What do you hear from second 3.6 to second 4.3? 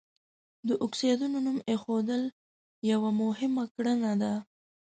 کړنه